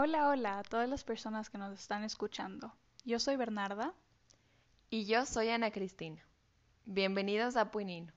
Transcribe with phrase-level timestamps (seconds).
[0.00, 2.72] Hola, hola a todas las personas que nos están escuchando.
[3.04, 3.94] Yo soy Bernarda.
[4.90, 6.24] Y yo soy Ana Cristina.
[6.84, 8.12] Bienvenidos a Puinino.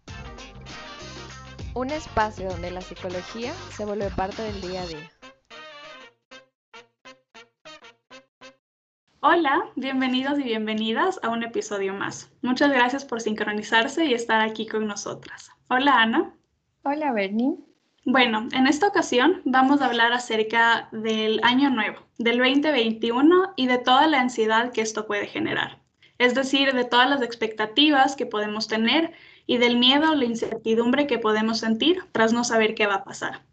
[1.74, 5.12] Un espacio donde la psicología se vuelve parte del día a día.
[9.22, 12.32] Hola, bienvenidos y bienvenidas a un episodio más.
[12.44, 15.50] Muchas gracias por sincronizarse y estar aquí con nosotras.
[15.68, 16.36] Hola Ana.
[16.84, 17.58] Hola Bernie.
[18.04, 23.78] Bueno, en esta ocasión vamos a hablar acerca del año nuevo, del 2021 y de
[23.78, 25.80] toda la ansiedad que esto puede generar.
[26.18, 29.14] Es decir, de todas las expectativas que podemos tener
[29.46, 33.04] y del miedo o la incertidumbre que podemos sentir tras no saber qué va a
[33.04, 33.44] pasar.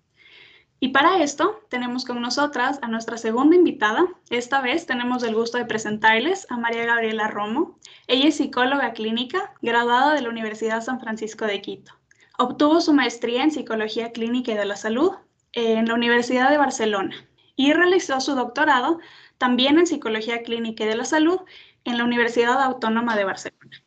[0.80, 4.06] Y para esto tenemos con nosotras a nuestra segunda invitada.
[4.30, 7.78] Esta vez tenemos el gusto de presentarles a María Gabriela Romo.
[8.06, 11.97] Ella es psicóloga clínica, graduada de la Universidad San Francisco de Quito.
[12.40, 15.10] Obtuvo su maestría en Psicología Clínica y de la Salud
[15.54, 17.16] en la Universidad de Barcelona
[17.56, 19.00] y realizó su doctorado
[19.38, 21.40] también en Psicología Clínica y de la Salud
[21.82, 23.82] en la Universidad Autónoma de Barcelona.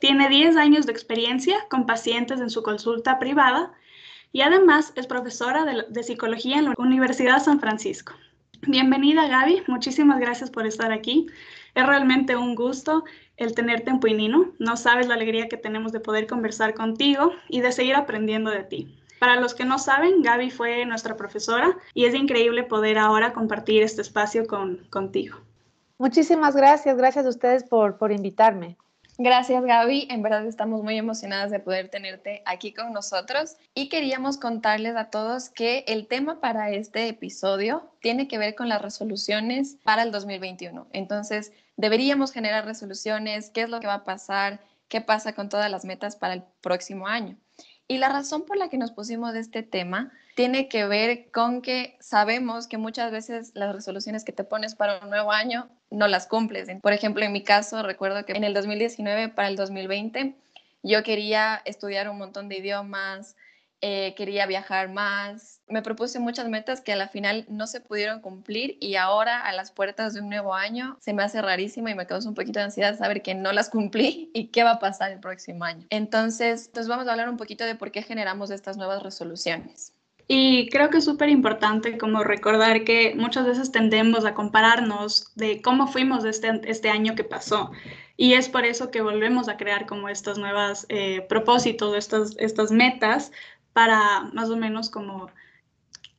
[0.00, 3.72] Tiene 10 años de experiencia con pacientes en su consulta privada
[4.32, 8.14] y además es profesora de, Psicología en la Universidad San Francisco.
[8.62, 11.26] Bienvenida Gaby, muchísimas gracias por estar aquí.
[11.76, 13.04] Es realmente un gusto
[13.36, 14.52] el tenerte en Puinino.
[14.58, 18.64] No sabes la alegría que tenemos de poder conversar contigo y de seguir aprendiendo de
[18.64, 18.98] ti.
[19.18, 23.82] Para los que no saben, Gaby fue nuestra profesora y es increíble poder ahora compartir
[23.82, 25.38] este espacio con, contigo.
[25.98, 28.76] Muchísimas gracias, gracias a ustedes por, por invitarme.
[29.16, 34.38] Gracias Gaby, en verdad estamos muy emocionadas de poder tenerte aquí con nosotros y queríamos
[34.38, 39.76] contarles a todos que el tema para este episodio tiene que ver con las resoluciones
[39.84, 40.88] para el 2021.
[40.92, 45.70] Entonces, deberíamos generar resoluciones, qué es lo que va a pasar, qué pasa con todas
[45.70, 47.36] las metas para el próximo año.
[47.86, 51.62] Y la razón por la que nos pusimos de este tema tiene que ver con
[51.62, 56.08] que sabemos que muchas veces las resoluciones que te pones para un nuevo año no
[56.08, 56.68] las cumples.
[56.80, 60.34] Por ejemplo, en mi caso, recuerdo que en el 2019 para el 2020
[60.82, 63.36] yo quería estudiar un montón de idiomas,
[63.86, 65.60] eh, quería viajar más.
[65.68, 69.52] Me propuse muchas metas que a la final no se pudieron cumplir y ahora a
[69.52, 72.60] las puertas de un nuevo año se me hace rarísimo y me causa un poquito
[72.60, 75.86] de ansiedad saber que no las cumplí y qué va a pasar el próximo año.
[75.90, 79.92] Entonces, entonces vamos a hablar un poquito de por qué generamos estas nuevas resoluciones.
[80.26, 85.60] Y creo que es súper importante como recordar que muchas veces tendemos a compararnos de
[85.60, 87.70] cómo fuimos este, este año que pasó.
[88.16, 92.70] Y es por eso que volvemos a crear como estos nuevos eh, propósitos, estas, estas
[92.70, 93.32] metas,
[93.74, 95.28] para más o menos como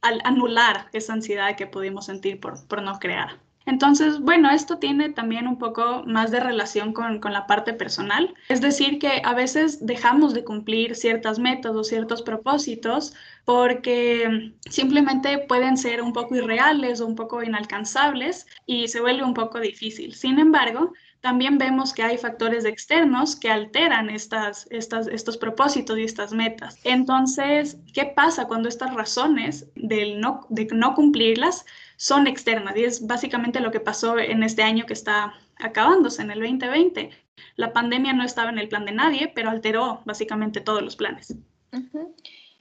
[0.02, 3.40] anular esa ansiedad que pudimos sentir por, por no crear.
[3.66, 8.36] Entonces, bueno, esto tiene también un poco más de relación con, con, la parte personal.
[8.48, 15.40] Es decir, que a veces dejamos de cumplir ciertas metas o ciertos propósitos porque simplemente
[15.40, 20.14] pueden ser un poco irreales o un poco inalcanzables y se vuelve un poco difícil.
[20.14, 20.94] Sin embargo,
[21.26, 26.78] también vemos que hay factores externos que alteran estas, estos propósitos y estas metas.
[26.84, 31.66] Entonces, ¿qué pasa cuando estas razones del no, de no cumplirlas
[31.98, 32.78] son externas?
[32.78, 37.10] Y es básicamente lo que pasó en este año que está acabándose, en el 2020.
[37.56, 41.36] La pandemia no estaba en el plan de nadie, pero alteró básicamente todos los planes.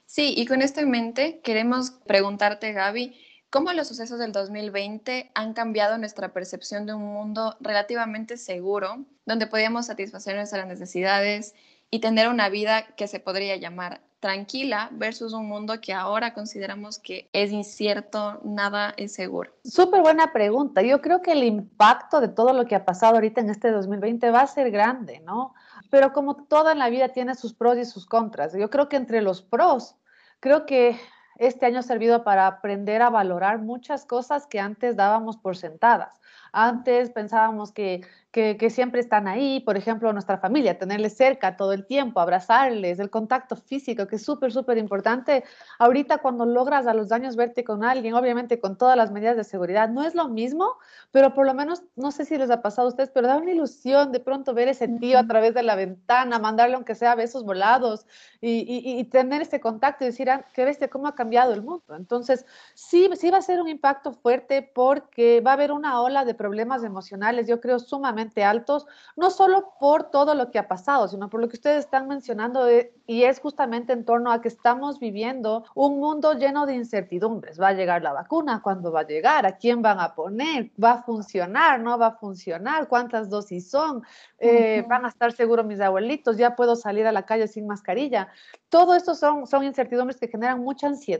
[0.06, 3.14] Sí, y con esto en mente, queremos preguntarte, Gaby,
[3.54, 9.46] cómo los sucesos del 2020 han cambiado nuestra percepción de un mundo relativamente seguro, donde
[9.46, 11.54] podíamos satisfacer nuestras necesidades
[11.88, 16.98] y tener una vida que se podría llamar tranquila versus un mundo que ahora consideramos
[16.98, 19.52] que es incierto, nada es seguro?
[19.62, 20.82] Súper buena pregunta.
[20.82, 24.30] Yo creo que el impacto de todo lo que ha pasado ahorita en este 2020
[24.32, 25.54] va a ser grande, ¿no?
[25.90, 28.52] Pero como toda la vida tiene sus pros y sus contras.
[28.52, 29.94] Yo creo que entre los pros,
[30.40, 30.98] creo que
[31.36, 36.20] este año ha servido para aprender a valorar muchas cosas que antes dábamos por sentadas.
[36.52, 38.02] Antes pensábamos que
[38.34, 43.08] que, siempre están ahí, por ejemplo, nuestra familia, tenerles cerca todo el tiempo, abrazarles, el
[43.08, 45.44] contacto físico, que es súper, súper importante.
[45.78, 49.44] Ahorita cuando logras a los años verte con alguien, obviamente con todas las medidas de
[49.44, 50.78] seguridad, no es lo mismo,
[51.12, 53.52] pero por lo menos, no sé si les ha pasado a ustedes, pero da una
[53.52, 57.44] ilusión de pronto ver ese tío a través de la ventana, mandarle aunque sea besos
[57.44, 58.04] volados
[58.40, 61.96] y, y, tener ese contacto y decir, ah, qué bestia, cómo ha cambiado el mundo.
[61.96, 62.44] Entonces,
[62.74, 66.34] sí, sí va a ser un impacto fuerte porque va a haber una ola de
[66.34, 68.86] problemas emocionales, yo creo, sumamente altos,
[69.16, 72.68] no solo por todo lo que ha pasado, sino por lo que ustedes están mencionando
[73.06, 77.58] y es justamente en torno a que estamos viviendo un mundo lleno de incertidumbres.
[77.58, 78.60] ¿Va a llegar la vacuna?
[78.62, 79.46] ¿Cuándo va a llegar?
[79.46, 80.70] ¿A quién van a poner?
[80.82, 81.80] ¿Va a funcionar?
[81.80, 82.86] ¿No va a funcionar?
[82.88, 84.02] ¿Cuántas dosis son?
[84.38, 86.36] Eh, ¿Van a estar seguros mis abuelitos?
[86.36, 88.28] ¿Ya puedo salir a la calle sin mascarilla?
[88.68, 91.13] Todo esto son, son incertidumbres que generan mucha ansiedad.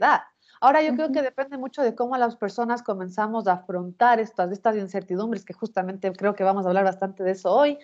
[0.61, 4.75] Ahora yo creo que depende mucho de cómo las personas comenzamos a afrontar estas, estas
[4.77, 7.77] incertidumbres, que justamente creo que vamos a hablar bastante de eso hoy,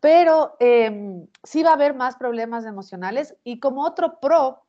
[0.00, 4.64] pero em, sí va a haber más problemas emocionales y como otro pro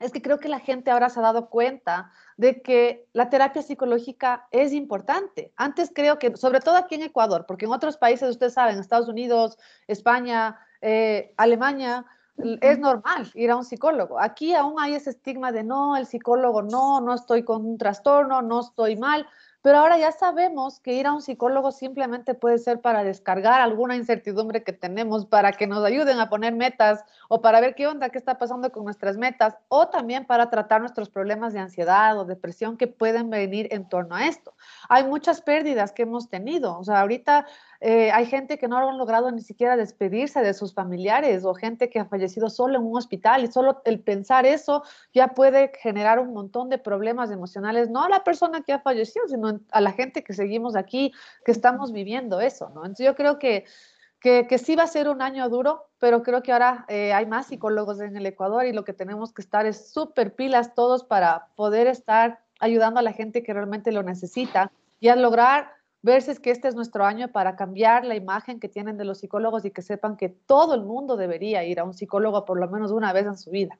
[0.00, 3.62] es que creo que la gente ahora se ha dado cuenta de que la terapia
[3.62, 5.52] psicológica es importante.
[5.56, 9.08] Antes creo que, sobre todo aquí en Ecuador, porque en otros países, ustedes saben, Estados
[9.08, 12.04] Unidos, España, eh, Alemania,
[12.36, 14.20] es normal ir a un psicólogo.
[14.20, 18.42] Aquí aún hay ese estigma de no, el psicólogo no, no estoy con un trastorno,
[18.42, 19.26] no estoy mal.
[19.64, 23.96] Pero ahora ya sabemos que ir a un psicólogo simplemente puede ser para descargar alguna
[23.96, 28.10] incertidumbre que tenemos, para que nos ayuden a poner metas o para ver qué onda,
[28.10, 32.26] qué está pasando con nuestras metas, o también para tratar nuestros problemas de ansiedad o
[32.26, 34.52] depresión que pueden venir en torno a esto.
[34.90, 36.78] Hay muchas pérdidas que hemos tenido.
[36.78, 37.46] O sea, ahorita
[37.86, 41.90] eh, hay gente que no han logrado ni siquiera despedirse de sus familiares o gente
[41.90, 46.18] que ha fallecido solo en un hospital y solo el pensar eso ya puede generar
[46.18, 49.92] un montón de problemas emocionales, no a la persona que ha fallecido, sino a la
[49.92, 51.12] gente que seguimos aquí,
[51.44, 52.86] que estamos viviendo eso, ¿no?
[52.86, 53.66] Entonces yo creo que,
[54.18, 57.48] que, sí va a ser un año duro, pero creo que ahora eh, hay más
[57.48, 61.48] psicólogos en el Ecuador y lo que tenemos que estar es súper pilas todos para
[61.54, 66.50] poder estar ayudando a la gente que realmente lo necesita y a lograr versus que
[66.50, 69.80] este es nuestro año para cambiar la imagen que tienen de los psicólogos y que
[69.80, 73.24] sepan que todo el mundo debería ir a un psicólogo por lo menos una vez
[73.24, 73.78] en su vida.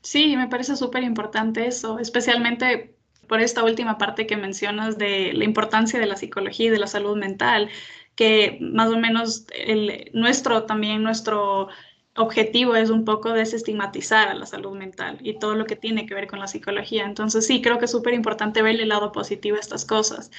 [0.00, 2.96] Sí, me parece súper importante eso, especialmente
[3.28, 6.86] por esta última parte que mencionas de la importancia de la psicología y de la
[6.86, 7.68] salud mental,
[8.14, 11.68] que más o menos el, nuestro también, nuestro
[12.16, 16.14] objetivo es un poco desestigmatizar a la salud mental y todo lo que tiene que
[16.14, 17.04] ver con la psicología.
[17.04, 20.30] Entonces sí, creo que es súper importante ver el lado positivo de estas cosas.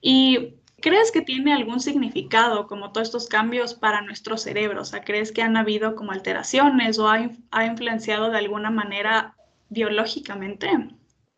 [0.00, 4.82] Y ¿Crees que tiene algún significado como todos estos cambios para nuestro cerebro?
[4.82, 9.36] O sea, ¿crees que han habido como alteraciones o ha, ha influenciado de alguna manera
[9.68, 10.68] biológicamente?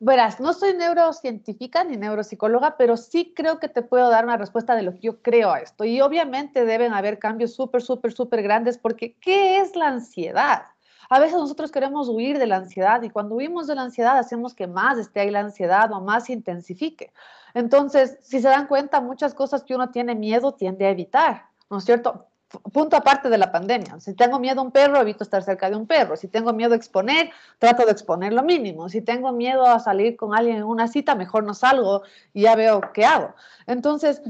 [0.00, 4.74] Verás, no soy neurocientífica ni neuropsicóloga, pero sí creo que te puedo dar una respuesta
[4.76, 5.84] de lo que yo creo a esto.
[5.84, 10.62] Y obviamente deben haber cambios súper, súper, súper grandes porque ¿qué es la ansiedad?
[11.10, 14.54] A veces nosotros queremos huir de la ansiedad y cuando huimos de la ansiedad hacemos
[14.54, 17.12] que más esté ahí la ansiedad o más se intensifique.
[17.54, 21.78] Entonces, si se dan cuenta, muchas cosas que uno tiene miedo tiende a evitar, ¿no
[21.78, 22.26] es cierto?
[22.72, 23.98] Punto aparte de la pandemia.
[23.98, 26.16] Si tengo miedo a un perro, evito estar cerca de un perro.
[26.16, 28.88] Si tengo miedo a exponer, trato de exponer lo mínimo.
[28.88, 32.02] Si tengo miedo a salir con alguien en una cita, mejor no salgo
[32.32, 33.34] y ya veo qué hago.
[33.66, 34.22] Entonces,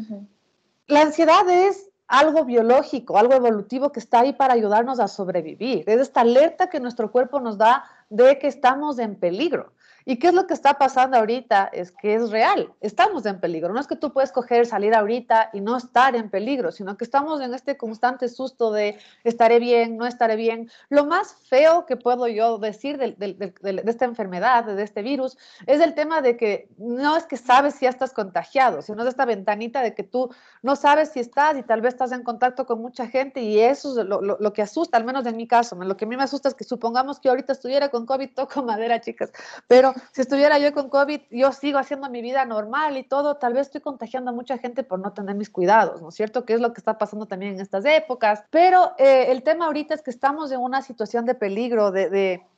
[0.87, 5.85] la ansiedad es algo biológico, algo evolutivo que está ahí para ayudarnos a sobrevivir.
[5.87, 9.74] Es esta alerta que nuestro cuerpo nos da de que estamos en peligro.
[10.07, 11.71] ¿Y qué es lo que está pasando ahorita?
[11.73, 13.73] Es que es real, estamos en peligro.
[13.73, 17.05] No es que tú puedes coger, salir ahorita y no estar en peligro, sino que
[17.05, 20.71] estamos en este constante susto de estaré bien, no estaré bien.
[20.91, 25.81] Lo más feo que puedo yo decir de, de, esta enfermedad, de este virus, es
[25.81, 29.25] el tema de que no es que sabes si ya estás contagiado, sino es esta
[29.25, 30.31] ventanita de que tú
[30.63, 33.99] no sabes si estás y tal vez estás en contacto con mucha gente y eso
[33.99, 35.77] es lo, lo, lo que asusta, al menos en mi caso.
[35.77, 38.63] Lo que a mí me asusta es que supongamos que ahorita estuviera con COVID, toco
[38.63, 39.33] madera, chicas,
[39.67, 43.53] pero si estuviera yo con COVID, yo sigo haciendo mi vida normal y todo, tal
[43.53, 46.45] vez estoy contagiando a mucha gente por no tener mis cuidados, ¿no es cierto?
[46.45, 48.45] Que es lo que está pasando también en estas épocas.
[48.51, 52.09] Pero eh, el tema ahorita es que estamos en una situación de peligro, de,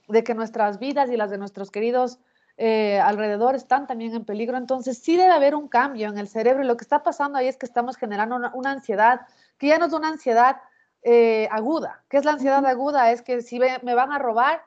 [0.08, 2.18] de, que nuestras vidas y las de nuestros queridos
[2.58, 4.56] eh, alrededor están también en peligro.
[4.56, 7.48] Entonces sí debe haber un cambio en el cerebro y lo que está pasando ahí
[7.48, 9.22] es que estamos generando una, ansiedad,
[9.58, 10.56] que ya no es una ansiedad
[11.02, 12.02] eh, aguda.
[12.08, 13.12] ¿Qué es la ansiedad aguda?
[13.12, 14.62] Es que si me van a robar,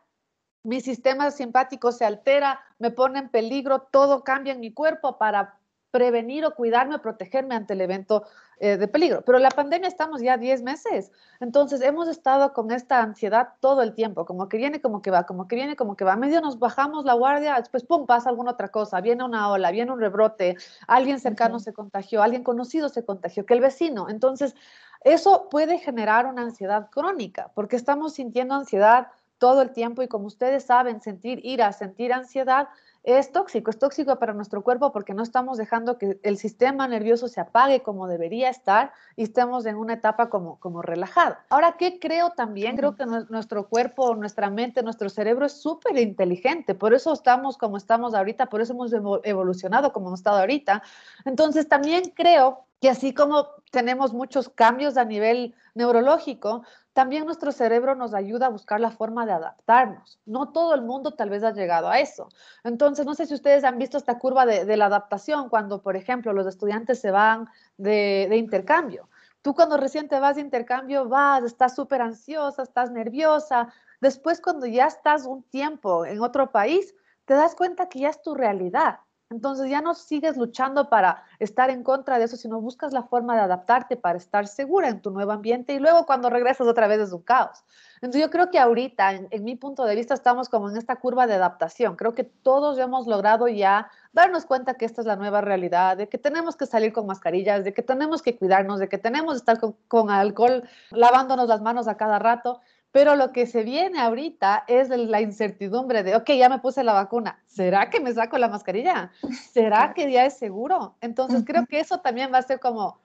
[0.64, 5.60] mi sistema simpático se altera, me pone en peligro, todo cambia en mi cuerpo para
[5.92, 8.24] prevenir o cuidarme o protegerme ante el evento
[8.60, 9.24] eh, de peligro.
[9.26, 13.96] Pero la pandemia estamos ya 10 meses, entonces hemos estado con esta ansiedad todo el
[13.96, 16.14] tiempo, como que viene, como que va, como que viene, como que va.
[16.14, 19.72] A medio nos bajamos la guardia, después, pum, pasa alguna otra cosa, viene una ola,
[19.72, 24.10] viene un rebrote, alguien cercano se contagió, alguien conocido se contagió, que el vecino.
[24.10, 24.56] Entonces,
[25.02, 29.08] eso puede generar una ansiedad crónica, porque estamos sintiendo ansiedad
[29.40, 32.68] todo el tiempo y como ustedes saben, sentir ira, sentir ansiedad
[33.04, 37.28] es tóxico, es tóxico para nuestro cuerpo porque no estamos dejando que el sistema nervioso
[37.28, 41.46] se apague como debería estar y estemos en una etapa como, como relajada.
[41.50, 42.76] Ahora, ¿qué creo también?
[42.76, 47.78] Creo que nuestro cuerpo, nuestra mente, nuestro cerebro es súper inteligente, por eso estamos como
[47.78, 48.92] estamos ahorita, por eso hemos
[49.24, 50.84] evolucionado como hemos estado ahorita.
[51.26, 56.64] Entonces, también creo que así como tenemos muchos cambios a nivel neurológico,
[57.00, 60.20] también nuestro cerebro nos ayuda a buscar la forma de adaptarnos.
[60.26, 62.28] No todo el mundo tal vez ha llegado a eso.
[62.66, 66.34] Entonces, no sé si ustedes han visto esta curva de, la adaptación cuando, por ejemplo,
[66.34, 69.08] los estudiantes se van de, de intercambio.
[69.42, 73.74] Tú cuando recién te vas de intercambio vas, estás súper ansiosa, estás nerviosa.
[74.02, 78.22] Después, cuando ya estás un tiempo en otro país, te das cuenta que ya es
[78.22, 79.00] tu realidad.
[79.32, 83.36] Entonces ya no sigues luchando para estar en contra de eso, sino buscas la forma
[83.36, 87.00] de adaptarte para estar segura en tu nuevo ambiente y luego cuando regresas otra vez
[87.00, 87.64] es un caos.
[88.02, 91.28] Entonces yo creo que ahorita, en, mi punto de vista, estamos como en esta curva
[91.28, 91.96] de adaptación.
[91.96, 96.08] Creo que todos hemos logrado ya darnos cuenta que esta es la nueva realidad, de
[96.08, 99.38] que tenemos que salir con mascarillas, de que tenemos que cuidarnos, de que tenemos que
[99.38, 102.62] estar con, con alcohol, lavándonos las manos a cada rato.
[102.92, 106.94] Pero lo que se viene ahorita es la incertidumbre de, ok, ya me puse la
[106.94, 109.12] vacuna, ¿será que me saco la mascarilla?
[109.52, 110.96] ¿Será que ya es seguro?
[111.02, 113.00] Entonces creo que eso también va a ser como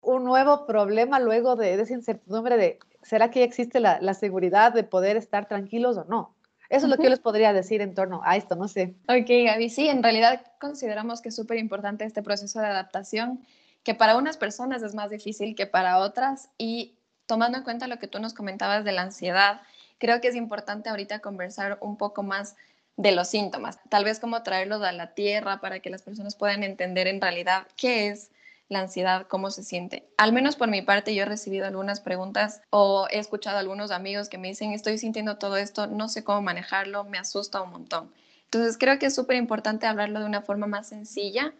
[0.00, 4.82] un nuevo problema luego de, esa incertidumbre de, ¿será que ya existe la, seguridad de
[4.82, 6.34] poder estar tranquilos o no?
[6.68, 8.94] Eso es lo que yo les podría decir en torno a esto, no sé.
[9.08, 13.40] Ok, Gaby, sí, en realidad consideramos que es súper importante este proceso de adaptación,
[13.84, 16.97] que para unas personas es más difícil que para otras y
[17.28, 19.60] tomando en cuenta lo que tú nos comentabas de la ansiedad,
[19.98, 22.56] creo que es importante ahorita conversar un poco más
[22.96, 26.64] de los síntomas, tal vez como traerlos a la tierra para que las personas puedan
[26.64, 28.30] entender en realidad qué es
[28.68, 30.08] la ansiedad, cómo se siente.
[30.16, 33.90] Al menos por mi parte, yo he recibido algunas preguntas o he escuchado a algunos
[33.90, 37.70] amigos que me dicen, estoy sintiendo todo esto, no sé cómo manejarlo, me asusta un
[37.70, 38.12] montón.
[38.44, 41.52] Entonces, creo que es súper importante hablarlo de una forma más sencilla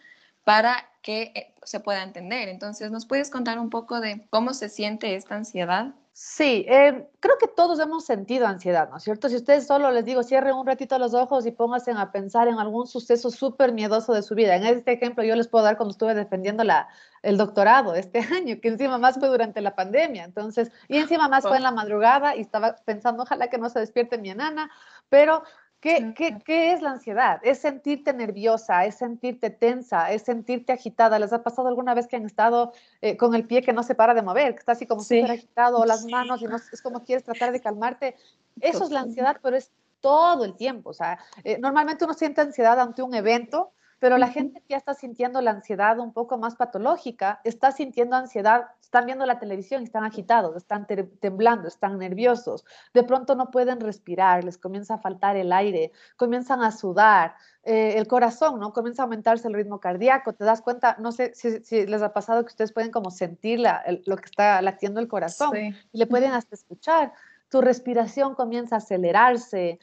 [0.44, 2.48] para que eh, se pueda entender.
[2.48, 5.94] Entonces, ¿nos puedes contar un poco de cómo se siente esta ansiedad?
[6.20, 9.28] Sí, eh, creo que todos hemos sentido ansiedad, ¿no es cierto?
[9.28, 12.58] Si ustedes solo les digo, cierren un ratito los ojos y pónganse a pensar en
[12.58, 14.56] algún suceso súper miedoso de su vida.
[14.56, 16.88] En este ejemplo yo les puedo dar cuando estuve defendiendo la,
[17.22, 20.24] el doctorado este año, que encima más fue durante la pandemia.
[20.24, 23.78] Entonces, y encima más fue en la madrugada y estaba pensando, ojalá que no se
[23.78, 24.72] despierte mi enana,
[25.08, 25.44] pero
[25.80, 26.12] ¿Qué,
[26.44, 27.40] qué, es la ansiedad?
[27.44, 31.20] Es sentirte nerviosa, es sentirte tensa, es sentirte agitada.
[31.20, 33.94] ¿Les ha pasado alguna vez que han estado eh, con el pie que no se
[33.94, 36.82] para de mover, que está así como súper agitado, o las manos y no, es
[36.82, 38.16] como quieres tratar de calmarte?
[38.60, 39.70] Eso es la ansiedad, pero es
[40.00, 40.90] todo el tiempo.
[40.90, 43.70] O sea, eh, normalmente uno siente ansiedad ante un evento,
[44.00, 48.16] pero la gente que ya está sintiendo la ansiedad un poco más patológica, está sintiendo
[48.16, 50.86] ansiedad, están viendo la televisión, están agitados, están
[51.20, 52.64] temblando, están nerviosos,
[52.94, 57.98] de pronto no pueden respirar, les comienza a faltar el aire, comienzan a sudar, eh,
[57.98, 58.72] el corazón, ¿no?
[58.72, 62.42] Comienza a aumentarse el ritmo cardíaco, te das cuenta, no sé si, les ha pasado
[62.44, 66.54] que ustedes pueden como sentir lo que está latiendo el corazón y le pueden hasta
[66.54, 67.12] escuchar,
[67.50, 69.80] tu respiración comienza a acelerarse,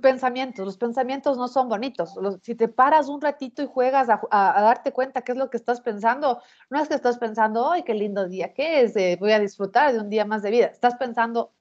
[0.00, 2.14] pensamientos, los pensamientos no son bonitos.
[2.42, 5.80] si te paras un ratito y juegas a, darte cuenta qué es lo que estás
[5.80, 8.96] pensando, no es que estás pensando, ¡ay, qué lindo día que es!
[8.96, 10.66] Eh, voy a disfrutar de un día más de vida.
[10.66, 11.52] Estás pensando,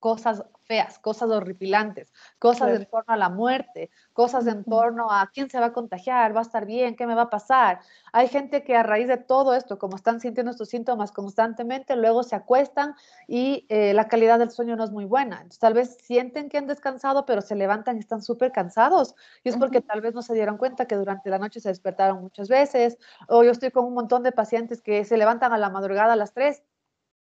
[0.00, 5.50] cosas feas, cosas horripilantes, cosas en torno a la muerte, cosas en torno a quién
[5.50, 7.80] se va a contagiar, va a estar bien, qué me va a pasar.
[8.12, 12.22] Hay gente que a raíz de todo esto, como están sintiendo estos síntomas constantemente, luego
[12.22, 12.94] se acuestan
[13.28, 15.36] y eh, la calidad del sueño no es muy buena.
[15.36, 19.14] Entonces, tal vez sienten que han descansado, pero se levantan y están súper cansados.
[19.44, 22.22] Y es porque tal vez no se dieron cuenta que durante la noche se despertaron
[22.22, 22.96] muchas veces.
[23.28, 26.16] O yo estoy con un montón de pacientes que se levantan a la madrugada a
[26.16, 26.62] las 3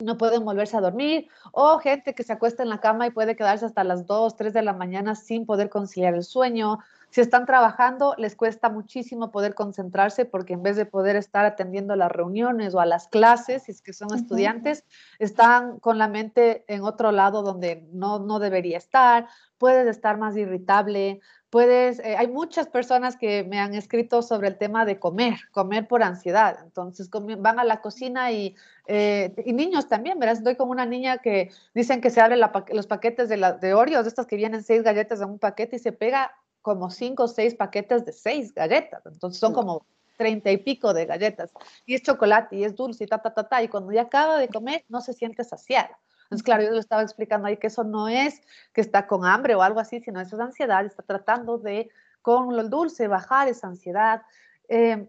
[0.01, 3.37] no pueden volverse a dormir, o gente que se acuesta en la cama y puede
[3.37, 6.79] quedarse hasta las 2, 3 de la mañana sin poder conciliar el sueño.
[7.11, 11.95] Si están trabajando, les cuesta muchísimo poder concentrarse porque en vez de poder estar atendiendo
[11.95, 14.85] a las reuniones o a las clases, si es que son estudiantes,
[15.19, 19.27] están con la mente en otro lado donde no, no debería estar,
[19.59, 24.57] puedes estar más irritable, puedes, eh, hay muchas personas que me han escrito sobre el
[24.57, 26.59] tema de comer, comer por ansiedad.
[26.63, 28.55] Entonces van a la cocina y,
[28.87, 30.39] eh, y niños también, ¿verdad?
[30.39, 34.07] Estoy con una niña que dicen que se abre los paquetes de, la, de Oreos,
[34.07, 37.55] estas que vienen seis galletas en un paquete y se pega como cinco o seis
[37.55, 39.03] paquetes de seis galletas.
[39.05, 39.85] Entonces son como
[40.17, 41.51] treinta y pico de galletas.
[41.85, 43.63] Y es chocolate y es dulce y ta, ta, ta, ta.
[43.63, 45.99] Y cuando ya acaba de comer, no se siente saciada.
[46.31, 48.41] Entonces, claro, yo le estaba explicando ahí que eso no es
[48.73, 51.91] que está con hambre o algo así, sino eso es ansiedad, está tratando de,
[52.23, 54.23] con el dulce, bajar esa ansiedad.
[54.69, 55.09] Eh,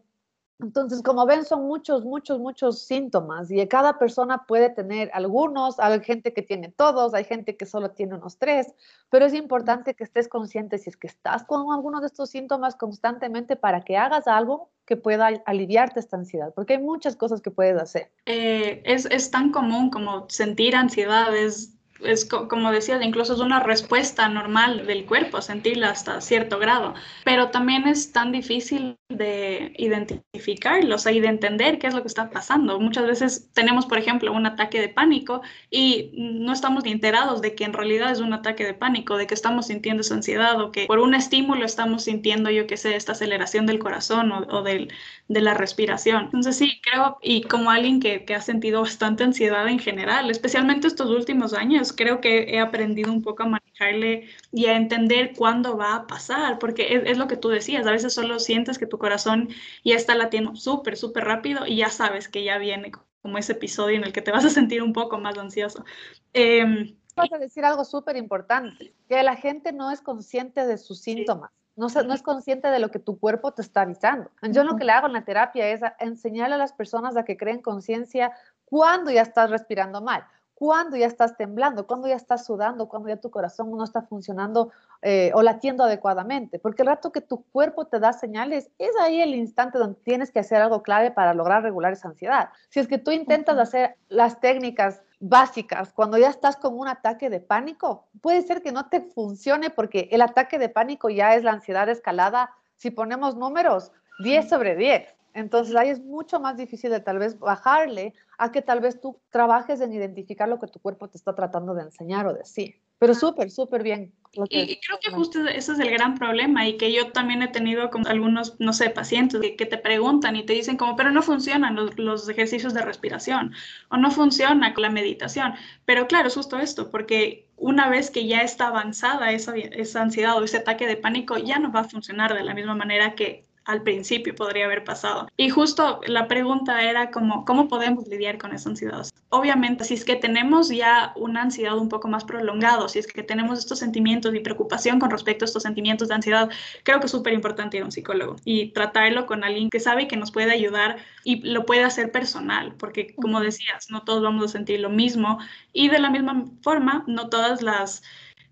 [0.62, 6.00] entonces, como ven, son muchos, muchos, muchos síntomas y cada persona puede tener algunos, hay
[6.02, 8.74] gente que tiene todos, hay gente que solo tiene unos tres,
[9.10, 12.76] pero es importante que estés consciente si es que estás con alguno de estos síntomas
[12.76, 17.52] constantemente para que hagas algo que pueda aliviarte esta ansiedad, porque hay muchas cosas que
[17.52, 18.12] puedes hacer.
[18.26, 23.60] Eh, es, es, tan común como sentir ansiedad, es es como decía, incluso es una
[23.60, 26.94] respuesta normal del cuerpo, sentirla hasta cierto grado,
[27.24, 32.02] pero también es tan difícil de identificarlo, o sea, y de entender qué es lo
[32.02, 32.80] que está pasando.
[32.80, 37.56] Muchas veces tenemos, por ejemplo, un ataque de pánico y no estamos ni enterados de
[37.56, 40.72] que en realidad es un ataque de pánico, de que estamos sintiendo esa ansiedad o
[40.72, 44.92] que por un estímulo estamos sintiendo, yo qué sé, esta aceleración del corazón o, del,
[45.32, 46.26] de la respiración.
[46.26, 50.88] Entonces sí, creo, y como alguien que, que, ha sentido bastante ansiedad en general, especialmente
[50.88, 55.78] estos últimos años, creo que he aprendido un poco a manejarle y a entender cuándo
[55.78, 58.88] va a pasar, porque es, es lo que tú decías, a veces solo sientes que
[58.88, 59.48] tu corazón
[59.86, 63.96] ya está latiendo súper, súper rápido y ya sabes que ya viene como ese episodio
[63.96, 65.86] en el que te vas a sentir un poco más ansioso.
[66.34, 71.00] Eh, vas a decir algo súper importante, que la gente no es consciente de sus
[71.00, 71.52] síntomas.
[71.76, 74.30] No, no, es consciente de lo que tu cuerpo te está avisando.
[74.42, 77.38] Yo lo que le hago en la terapia es enseñarle a las personas a que
[77.38, 78.34] creen conciencia
[78.66, 83.18] cuando ya estás respirando mal, cuando ya estás temblando, cuando ya estás sudando, cuando ya
[83.18, 86.60] tu corazón no está funcionando eh, o latiendo adecuadamente.
[86.60, 90.30] Porque el rato que tu cuerpo te da señales, es ahí el instante donde tienes
[90.30, 92.50] que hacer algo clave para lograr regular esa ansiedad.
[92.70, 97.30] Si es que tú intentas hacer las técnicas básicas, cuando ya estás con un ataque
[97.30, 101.44] de pánico, puede ser que no te funcione porque el ataque de pánico ya es
[101.44, 102.50] la ansiedad escalada.
[102.76, 103.92] Si ponemos números,
[104.24, 105.16] 10 sobre 10.
[105.34, 109.22] Entonces ahí es mucho más difícil de tal vez bajarle a que tal vez tú
[109.30, 112.82] trabajes en identificar lo que tu cuerpo te está tratando de enseñar o decir.
[113.02, 114.14] Pero súper, súper bien.
[114.52, 117.90] y, creo que justo ese es el gran problema y que yo también he tenido
[117.90, 121.76] con algunos, no sé, pacientes que, te preguntan y te dicen como, pero no funcionan
[121.96, 123.54] los, ejercicios de respiración
[123.90, 125.56] o no funciona con la meditación.
[125.86, 130.38] Pero claro, es justo esto, porque una vez que ya está avanzada esa, esa ansiedad
[130.38, 133.48] o ese ataque de pánico, ya no va a funcionar de la misma manera que
[133.66, 135.28] al principio podría haber pasado.
[135.38, 139.08] Y justo la pregunta era como, ¿cómo podemos lidiar con esa ansiedad?
[139.30, 143.24] Obviamente, si es que tenemos ya una ansiedad un poco más prolongada, si es que
[143.24, 146.50] tenemos estos sentimientos y preocupación con respecto a estos sentimientos de ansiedad,
[146.84, 150.08] creo que es súper importante ir a un psicólogo y tratarlo con alguien que sabe
[150.08, 154.46] que nos puede ayudar y lo puede hacer personal, porque como decías, no todos vamos
[154.46, 155.40] a sentir lo mismo
[155.72, 158.04] y de la misma forma, no todas las...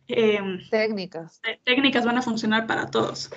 [0.07, 1.41] Em, técnicas.
[1.65, 3.29] Técnicas van a funcionar para todos.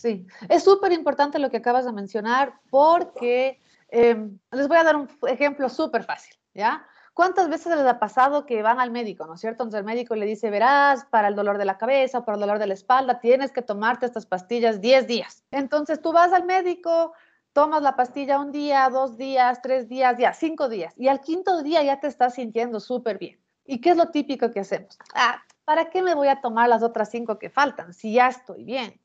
[0.00, 4.96] Sí, es súper importante lo que acabas de mencionar porque em, les voy a dar
[4.96, 6.86] un ejemplo súper fácil, ¿ya?
[7.12, 9.64] ¿Cuántas veces les ha pasado que van al médico, ¿no es cierto?
[9.64, 12.58] Entonces el médico le dice, verás, para el dolor de la cabeza, para el dolor
[12.58, 15.44] de la espalda, tienes que tomarte estas pastillas 10 días.
[15.50, 17.12] Entonces tú vas al médico,
[17.52, 20.94] tomas la pastilla un día, dos días, tres días, ya, cinco días.
[20.96, 23.38] Y al quinto día ya te estás sintiendo súper bien.
[23.66, 24.96] ¿Y qué es lo típico que hacemos?
[25.14, 28.64] Ah, ¿para qué me voy a tomar las otras cinco que faltan si ya estoy
[28.64, 28.98] bien?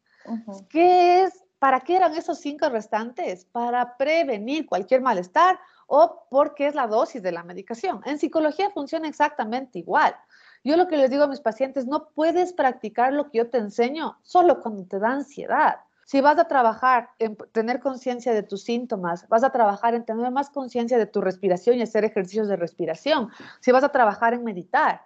[0.69, 1.43] ¿Qué es?
[1.59, 3.45] ¿Para qué eran esos cinco restantes?
[3.45, 8.01] Para prevenir cualquier malestar o porque es la dosis de la medicación.
[8.05, 10.15] En psicología funciona exactamente igual.
[10.63, 13.59] Yo lo que les digo a mis pacientes, no puedes practicar lo que yo te
[13.59, 15.75] enseño solo cuando te da ansiedad.
[16.05, 20.31] Si vas a trabajar en tener conciencia de tus síntomas, vas a trabajar en tener
[20.31, 24.43] más conciencia de tu respiración y hacer ejercicios de respiración, si vas a trabajar en
[24.43, 25.01] meditar,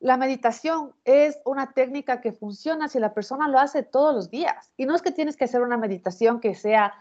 [0.00, 4.70] la meditación es una técnica que funciona si la persona lo hace todos los días.
[4.76, 6.94] Y no es que tienes que hacer una meditación que sea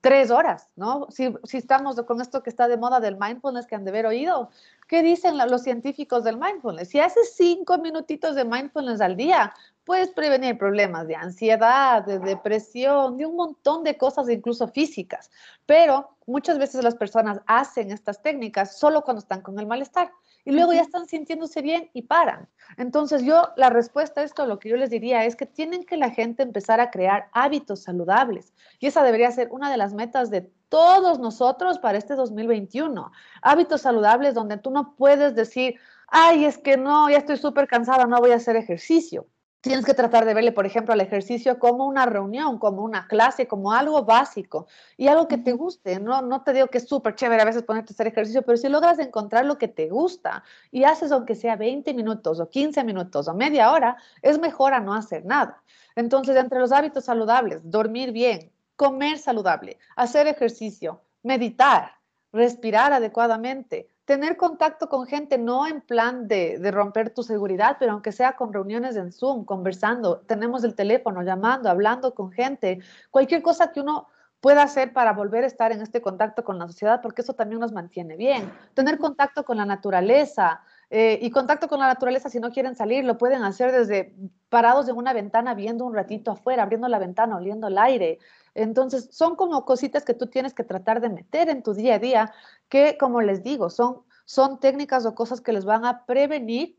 [0.00, 1.06] tres horas, ¿no?
[1.10, 4.50] Si, estamos con esto que está de moda del mindfulness que han de haber oído,
[4.88, 6.88] ¿qué dicen los científicos del mindfulness?
[6.88, 9.52] Si haces cinco minutitos de mindfulness al día,
[9.84, 15.30] puedes prevenir problemas de ansiedad, de depresión, de un montón de cosas, incluso físicas.
[15.66, 20.10] Pero muchas veces las personas hacen estas técnicas solo cuando están con el malestar
[20.46, 22.48] y luego ya están sintiéndose bien y paran.
[22.78, 25.96] Entonces yo, la respuesta a esto, lo que yo les diría es que tienen que
[25.96, 30.30] la gente empezar a crear hábitos saludables y esa debería ser una de las metas
[30.30, 33.10] de todos nosotros para este 2021.
[33.42, 35.74] Hábitos saludables donde tú no puedes decir,
[36.06, 39.26] ay, es que no, ya estoy súper cansada, no voy a hacer ejercicio
[39.60, 43.48] tienes que tratar de verle, por ejemplo, al ejercicio como una reunión, como una clase,
[43.48, 44.66] como algo básico
[44.96, 45.98] y algo que te guste.
[45.98, 48.56] No, no te digo que es súper chévere a veces ponerte a hacer ejercicio, pero
[48.56, 52.84] si logras encontrar lo que te gusta y haces aunque sea 20 minutos o 15
[52.84, 55.62] minutos o media hora, es mejor a no hacer nada.
[55.96, 61.92] Entonces, entre los hábitos saludables, dormir bien, comer saludable, hacer ejercicio, meditar,
[62.32, 68.12] respirar adecuadamente, tener contacto con gente, no en plan de, romper tu seguridad, pero aunque
[68.12, 72.78] sea con reuniones en Zoom, conversando, tenemos el teléfono, llamando, hablando con gente,
[73.10, 74.08] cualquier cosa que uno
[74.40, 77.60] pueda hacer para volver a estar en este contacto con la sociedad, porque eso también
[77.60, 78.50] nos mantiene bien.
[78.74, 80.62] Tener contacto con la naturaleza.
[80.88, 84.14] Eh, y contacto con la naturaleza, si no quieren salir, lo pueden hacer desde
[84.48, 88.18] parados en una ventana, viendo un ratito afuera, abriendo la ventana, oliendo el aire.
[88.54, 91.98] Entonces, son como cositas que tú tienes que tratar de meter en tu día a
[91.98, 92.32] día
[92.68, 96.78] que, como les digo, son, son técnicas o cosas que les van a prevenir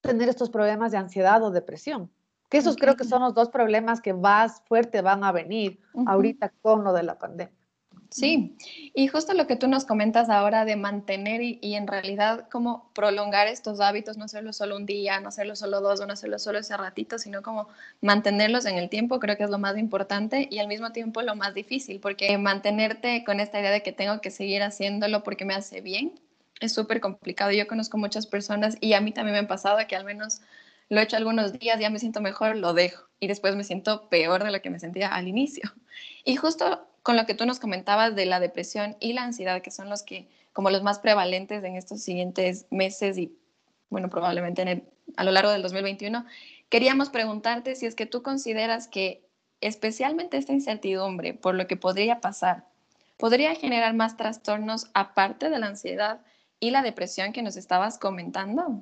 [0.00, 2.10] tener estos problemas de ansiedad o depresión.
[2.50, 6.52] Que esos creo que son los dos problemas que más fuerte van a venir ahorita
[6.62, 7.63] con lo de la pandemia.
[8.14, 8.56] Sí,
[8.94, 13.48] y justo lo que tú nos comentas ahora de mantener y, en realidad como prolongar
[13.48, 16.76] estos hábitos, no hacerlo solo un día, no hacerlo solo dos, no hacerlo solo ese
[16.76, 17.66] ratito, sino como
[18.02, 21.34] mantenerlos en el tiempo, creo que es lo más importante y al mismo tiempo lo
[21.34, 25.54] más difícil, porque mantenerte con esta idea de que tengo que seguir haciéndolo porque me
[25.54, 26.12] hace bien
[26.60, 27.50] es súper complicado.
[27.50, 30.40] Yo conozco muchas personas y a mí también me ha pasado que al menos
[30.88, 34.08] lo he hecho algunos días, ya me siento mejor, lo dejo y después me siento
[34.08, 35.72] peor de lo que me sentía al inicio.
[36.24, 39.70] Y justo con lo que tú nos comentabas de la depresión y la ansiedad, que
[39.70, 43.38] son los que, como los más prevalentes en estos siguientes meses y,
[43.90, 44.82] bueno, probablemente
[45.16, 46.24] a lo largo del 2021,
[46.70, 49.28] queríamos preguntarte si es que tú consideras que
[49.60, 52.64] especialmente esta incertidumbre por lo que podría pasar,
[53.18, 56.22] podría generar más trastornos aparte de la ansiedad
[56.58, 58.80] y la depresión que nos estabas comentando.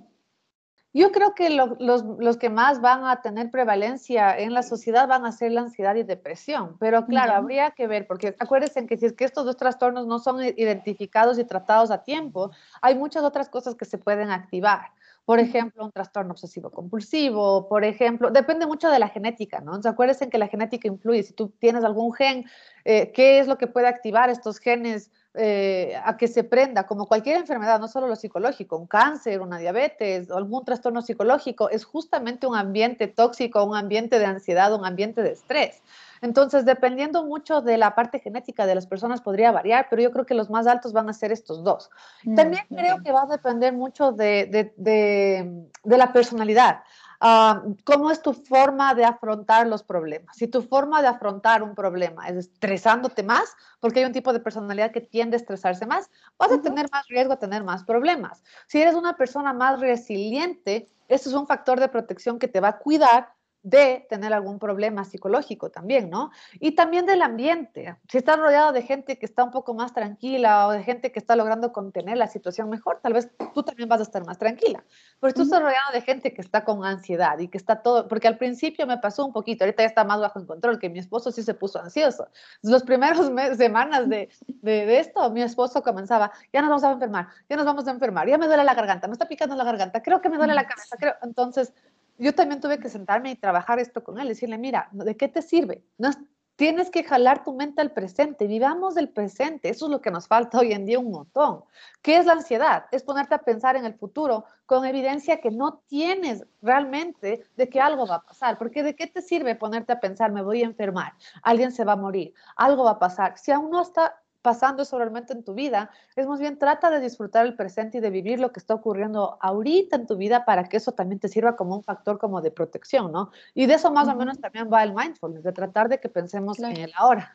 [0.95, 5.33] Yo creo que los, que más van a tener prevalencia en la sociedad van a
[5.33, 9.15] ser la ansiedad y depresión, pero claro, habría que ver, porque acuérdense que si es
[9.15, 12.51] que estos dos trastornos no son identificados y tratados a tiempo,
[12.83, 14.91] hay muchas otras cosas que se pueden activar.
[15.25, 19.71] Por ejemplo, un trastorno obsesivo compulsivo, por ejemplo, depende mucho de la genética, ¿no?
[19.71, 21.23] Entonces, acuérdense que la genética influye.
[21.23, 22.45] Si tú tienes algún gen,
[22.85, 25.13] eh, ¿qué es lo que puede activar estos genes?
[25.35, 29.57] Eh, a que se prenda, como cualquier enfermedad, no solo lo psicológico, un cáncer, una
[29.57, 34.85] diabetes o algún trastorno psicológico, es justamente un ambiente tóxico, un ambiente de ansiedad, un
[34.85, 35.83] ambiente de estrés.
[36.23, 40.25] Entonces, dependiendo mucho de la parte genética de las personas, podría variar, pero yo creo
[40.25, 41.91] que los más altos van a ser estos dos.
[42.25, 46.81] Mm, También creo que va a depender mucho de, de la personalidad.
[47.25, 50.37] Ah, ¿Cómo es tu forma de afrontar los problemas?
[50.37, 54.41] Si tu forma de afrontar un problema es estresándote más, porque hay un tipo de
[54.41, 58.43] personalidad que tiende a estresarse más, vas a tener más riesgo a tener más problemas.
[58.67, 62.69] Si eres una persona más resiliente, eso es un factor de protección que te va
[62.71, 63.33] a cuidar
[63.63, 66.31] de tener algún problema psicológico también, ¿no?
[66.59, 67.97] Y también del ambiente.
[68.09, 71.19] Si estás rodeado de gente que está un poco más tranquila o de gente que
[71.19, 74.85] está logrando contener la situación mejor, tal vez tú también vas a estar más tranquila.
[75.21, 78.27] Pero tú estás rodeado de gente que está con ansiedad y que está todo, porque
[78.27, 80.99] al principio me pasó un poquito, ahorita ya está más bajo en control, que mi
[80.99, 82.29] esposo sí se puso ansioso.
[82.63, 86.93] Los primeros meses, semanas de, de, de esto, mi esposo comenzaba, ya nos vamos a
[86.93, 89.65] enfermar, ya nos vamos a enfermar, ya me duele la garganta, me está picando la
[89.65, 91.15] garganta, creo que me duele la cabeza, creo.
[91.23, 91.73] Entonces,
[92.19, 95.43] yo también tuve que sentarme y trabajar esto con él, decirle, mira, ¿de qué te
[95.43, 95.85] sirve?
[95.99, 96.11] No,
[96.57, 100.29] tienes que jalar tu mente al presente, vivamos del presente, eso es lo que nos
[100.29, 101.65] falta hoy en día un montón.
[102.03, 102.85] ¿Qué es la ansiedad?
[102.93, 107.81] Es ponerte a pensar en el futuro con evidencia que no tienes realmente de que
[107.81, 110.67] algo va a pasar, porque ¿de qué te sirve ponerte a pensar, me voy a
[110.67, 113.37] enfermar, alguien se va a morir, algo va a pasar?
[113.39, 117.01] Si aún no está pasando eso realmente en tu vida, es más bien trata de
[117.01, 120.65] disfrutar el presente y de vivir lo que está ocurriendo ahorita en tu vida para
[120.65, 123.31] que eso también te sirva como un factor como de protección, ¿no?
[123.55, 126.59] Y de eso más o menos también va el mindfulness, de tratar de que pensemos
[126.59, 127.33] en el ahora.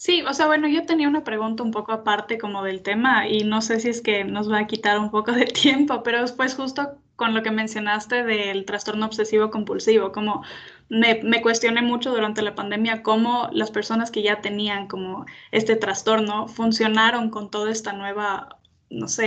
[0.00, 3.44] Sí, o sea, bueno, yo tenía una pregunta un poco aparte como del tema y
[3.44, 6.54] no sé si es que nos va a quitar un poco de tiempo, pero después
[6.54, 10.42] justo con lo que mencionaste del trastorno obsesivo compulsivo, como
[10.88, 15.76] me, me, cuestioné mucho durante la pandemia cómo las personas que ya tenían como este
[15.76, 18.58] trastorno funcionaron con toda esta nueva,
[18.88, 19.26] no sé,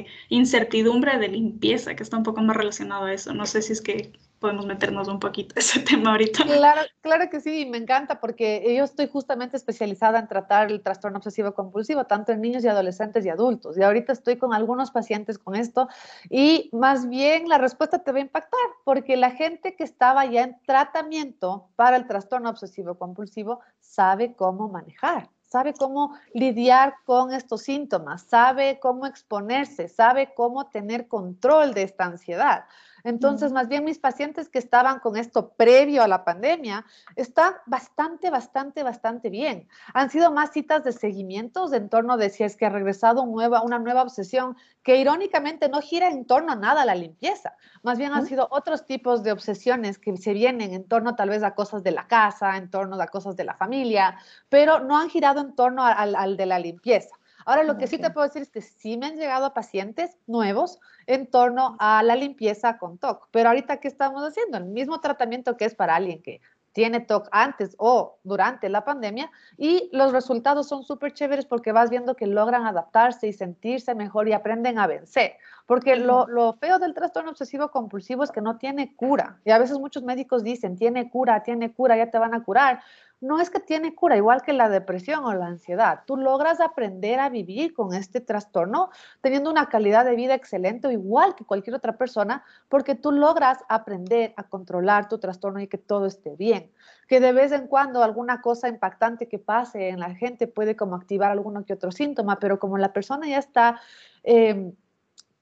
[0.00, 3.32] eh, incertidumbre de limpieza, que está un poco más relacionado a eso.
[3.32, 6.44] No sé si es que podemos meternos un poquito ese tema ahorita.
[6.44, 11.18] Claro, claro que sí, me encanta porque yo estoy justamente especializada en tratar el trastorno
[11.18, 13.78] obsesivo compulsivo, tanto en niños y adolescentes y adultos.
[13.78, 15.88] Y ahorita estoy con algunos pacientes con esto
[16.28, 20.42] y más bien la respuesta te va a impactar porque la gente que estaba ya
[20.42, 27.62] en tratamiento para el trastorno obsesivo compulsivo sabe cómo manejar sabe cómo lidiar con estos
[27.62, 32.66] síntomas, sabe cómo exponerse, sabe cómo tener control de esta ansiedad.
[33.04, 36.84] Entonces, más bien mis pacientes que estaban con esto previo a la pandemia
[37.16, 39.68] están bastante, bastante, bastante bien.
[39.94, 43.62] Han sido más citas de seguimientos en torno de si es que ha regresado nueva,
[43.62, 47.54] una nueva obsesión que irónicamente no gira en torno a nada a la limpieza.
[47.82, 51.42] Más bien han sido otros tipos de obsesiones que se vienen en torno tal vez
[51.42, 54.16] a cosas de la casa, en torno a cosas de la familia,
[54.48, 57.19] pero no han girado en torno al, al de la limpieza.
[57.44, 60.78] Ahora, lo que sí te puedo decir es que sí me han llegado pacientes nuevos
[61.06, 63.28] en torno a la limpieza con TOC.
[63.30, 64.58] Pero ahorita, ¿qué estamos haciendo?
[64.58, 66.40] El mismo tratamiento que es para alguien que
[66.72, 71.90] tiene TOC antes o durante la pandemia y los resultados son súper chéveres porque vas
[71.90, 75.36] viendo que logran adaptarse y sentirse mejor y aprenden a vencer.
[75.70, 79.38] Porque lo, lo, feo del trastorno obsesivo compulsivo es que no tiene cura.
[79.44, 82.80] Y a veces muchos médicos dicen, tiene cura, tiene cura, ya te van a curar
[83.20, 86.00] no es que tiene cura, igual que la depresión o la ansiedad.
[86.06, 91.34] Tú logras aprender a vivir con este trastorno teniendo una calidad de vida excelente, igual
[91.34, 96.06] que cualquier otra persona, porque tú logras aprender a controlar tu trastorno y que todo
[96.06, 96.70] esté bien.
[97.06, 100.96] Que de vez en cuando alguna cosa impactante que pase en la gente puede como
[100.96, 103.80] activar alguno que otro síntoma, pero como la persona ya está...
[104.22, 104.74] Em,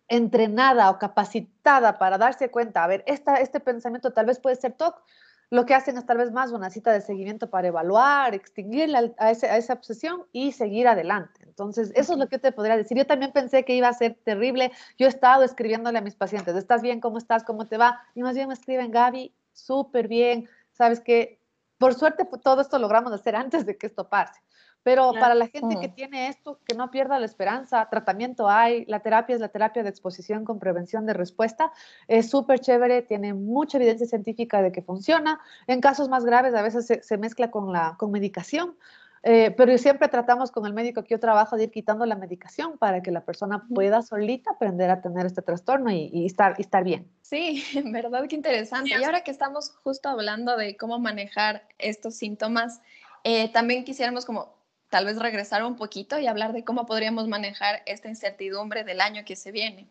[0.08, 4.72] entrenada o capacitada para darse cuenta, a ver, esta, este pensamiento tal vez puede ser
[4.72, 5.02] TOC,
[5.50, 9.30] lo que hacen es tal vez más una cita de seguimiento para evaluar, extinguir a,
[9.30, 11.40] esa obsesión y seguir adelante.
[11.44, 12.98] Entonces, eso es lo que te podría decir.
[12.98, 14.72] Yo también pensé que iba a ser terrible.
[14.98, 17.00] Yo he estado escribiéndole a mis pacientes, ¿estás bien?
[17.00, 17.44] ¿Cómo estás?
[17.44, 18.02] ¿Cómo te va?
[18.14, 20.48] Y más bien me escriben, Gaby, súper bien.
[20.72, 21.40] Sabes que,
[21.78, 24.40] por suerte, todo esto logramos hacer antes de que esto pase.
[24.88, 29.00] Pero para la gente que tiene esto, que no pierda la esperanza, tratamiento hay, la
[29.00, 31.72] terapia es la terapia de exposición con prevención de respuesta,
[32.06, 35.40] es súper chévere, tiene mucha evidencia científica de que funciona.
[35.66, 38.78] En casos más graves a veces se, mezcla con, la, con medicación,
[39.24, 42.78] eh, pero siempre tratamos con el médico que yo trabajo de ir quitando la medicación
[42.78, 47.06] para que la persona pueda solita aprender a tener este trastorno y, estar, estar bien.
[47.20, 48.88] Sí, en verdad que interesante.
[48.88, 52.80] Y ahora que estamos justo hablando de cómo manejar estos síntomas,
[53.24, 54.57] eh, también quisiéramos como
[54.88, 59.24] tal vez regresar un poquito y hablar de cómo podríamos manejar esta incertidumbre del año
[59.24, 59.88] que se viene,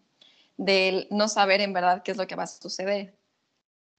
[0.58, 3.18] del no saber en verdad qué es lo que va a suceder.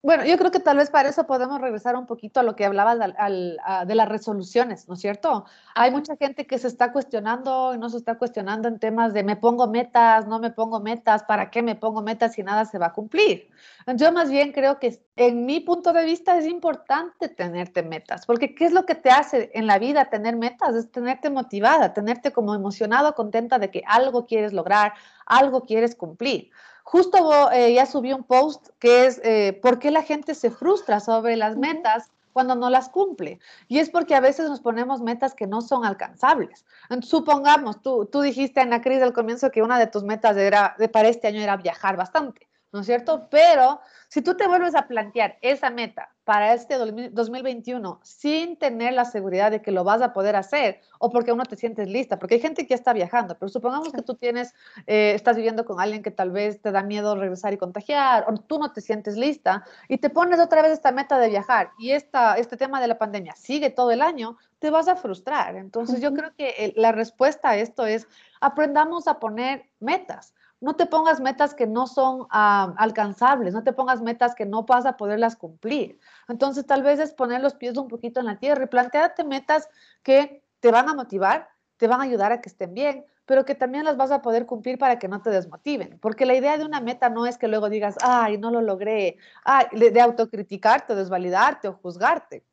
[0.01, 2.65] Bueno, yo creo que tal vez para eso podemos regresar un poquito a lo que
[2.65, 5.45] hablabas de las resoluciones, ¿no es cierto?
[5.75, 9.25] Hay mucha gente que se está cuestionando y no se está cuestionando en temas de
[9.25, 12.79] me pongo metas, no me pongo metas, ¿para qué me pongo metas si nada se
[12.79, 13.51] va a cumplir?
[13.97, 18.55] Yo más bien creo que en mi punto de vista es importante tenerte metas, porque
[18.55, 20.77] ¿qué es lo que te hace en la vida tener metas?
[20.77, 24.93] Es tenerte motivada, tenerte como emocionado, contenta de que algo quieres lograr,
[25.27, 26.53] algo quieres cumplir.
[26.91, 31.01] Justo eh, ya subí un post que es eh, por qué la gente se frustra
[31.01, 33.41] sobre las metas cuando no las cumple.
[33.67, 36.65] Y es porque a veces nos ponemos metas que no son alcanzables.
[37.03, 40.89] Supongamos, tú, tú dijiste, Ana Cris, al comienzo que una de tus metas era, de,
[40.89, 42.49] para este año era viajar bastante.
[42.73, 43.29] ¿No es cierto?
[43.31, 49.07] Pero si tú te vuelves a plantear esa meta para este 2021 sin tener la
[49.07, 52.19] seguridad de que lo vas a poder hacer o porque aún no te sientes lista,
[52.19, 54.55] porque hay gente que ya está viajando, pero supongamos que tú tienes,
[54.87, 58.35] eh, estás viviendo con alguien que tal vez te da miedo regresar y contagiar o
[58.35, 61.93] tú no te sientes lista y te pones otra vez esta meta de viajar y
[61.93, 65.57] esta, este tema de la pandemia sigue todo el año, te vas a frustrar.
[65.57, 68.07] Entonces yo creo que la respuesta a esto es
[68.41, 74.01] aprendamos a poner metas no te pongas metas que no son alcanzables, no te pongas
[74.01, 75.99] metas que no vas a poderlas cumplir.
[76.29, 79.69] Entonces, tal vez es poner los pies un poquito en la tierra y plantearte metas
[80.03, 83.55] que te van a motivar, te van a ayudar a que estén bien, pero que
[83.55, 85.99] también las vas a poder cumplir para que no te desmotiven.
[86.01, 89.19] Porque la idea de una meta no es que luego digas, ay, no lo logré,
[89.45, 92.45] ay, de autocriticarte, desvalidarte o juzgarte.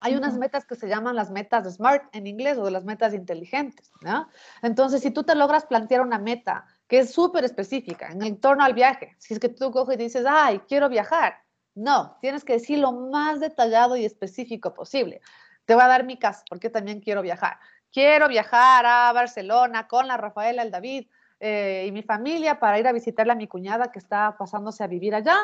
[0.00, 3.14] Hay unas metas que se llaman las metas SMART en inglés o de las metas
[3.14, 3.90] inteligentes.
[4.00, 4.28] ¿no?
[4.62, 8.72] Entonces, si tú te logras plantear una meta que es súper específica en torno al
[8.72, 9.14] viaje.
[9.18, 11.34] Si es que tú coges y dices, ay, quiero viajar.
[11.74, 15.20] No, tienes que decir lo más detallado y específico posible.
[15.66, 17.58] Te voy a dar mi caso, porque también quiero viajar.
[17.92, 21.08] Quiero viajar a Barcelona con la Rafaela, el David
[21.40, 24.86] eh, y mi familia para ir a visitarle a mi cuñada que está pasándose a
[24.86, 25.36] vivir allá.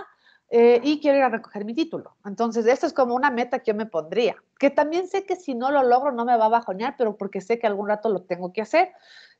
[0.50, 2.16] Eh, y quiero ir a recoger mi título.
[2.24, 5.54] Entonces, esto es como una meta que yo me pondría, que también sé que si
[5.54, 8.22] no lo logro no me va a bajonear, pero porque sé que algún rato lo
[8.22, 8.92] tengo que hacer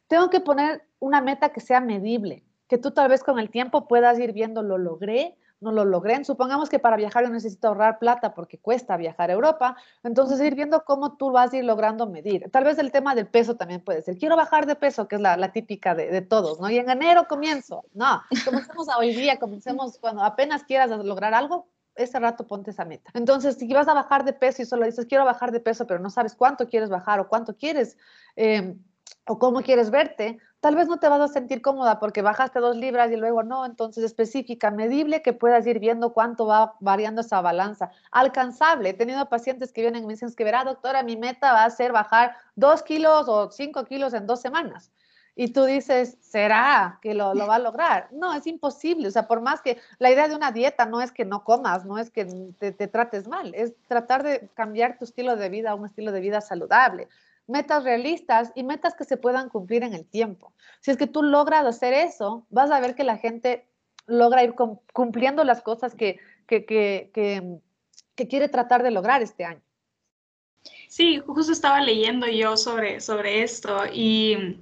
[0.09, 3.87] tengo que poner una meta que sea medible, que tú tal vez con el tiempo
[3.89, 6.25] puedas ir viendo, lo logré, no lo logré.
[6.25, 10.55] Supongamos que para viajar yo necesito ahorrar plata porque cuesta viajar a Europa, entonces ir
[10.55, 12.51] viendo cómo tú vas a ir logrando medir.
[12.51, 14.17] Tal vez el tema del peso también puede ser.
[14.19, 16.71] Quiero bajar de peso, que es la, típica de, de, todos, ¿no?
[16.71, 17.85] Y en enero comienzo.
[17.95, 22.85] No, comencemos a hoy día, comencemos cuando apenas quieras lograr algo, ese rato ponte esa
[22.85, 23.11] meta.
[23.15, 26.01] Entonces, si vas a bajar de peso y solo dices, quiero bajar de peso, pero
[26.01, 27.97] no sabes cuánto quieres bajar o cuánto quieres...
[28.37, 28.77] Eh,
[29.27, 32.77] o cómo quieres verte, tal vez no te vas a sentir cómoda porque bajaste dos
[32.77, 37.41] libras y luego no, entonces específica, medible, que puedas ir viendo cuánto va variando esa
[37.41, 37.91] balanza.
[38.11, 41.65] Alcanzable, he tenido pacientes que vienen y me dicen que verá, doctora, mi meta va
[41.65, 44.91] a ser bajar dos kilos o cinco kilos en dos semanas.
[45.37, 48.09] Y tú dices, ¿será que lo, va a lograr?
[48.13, 49.09] No, es imposible.
[49.09, 51.85] O sea, por más que la idea de una dieta no es que no comas,
[51.85, 52.25] no es que
[52.59, 56.21] te trates mal, es tratar de cambiar tu estilo de vida a un estilo de
[56.21, 57.09] vida saludable
[57.47, 60.53] metas realistas y metas que se puedan cumplir en el tiempo.
[60.81, 63.69] Si es que tú logras hacer eso, vas a ver que la gente
[64.07, 64.55] logra ir
[64.93, 67.11] cumpliendo las cosas que, que, que,
[68.15, 69.63] que, quiere tratar de lograr este año.
[70.89, 74.59] Sí, justo estaba leyendo yo sobre, sobre esto y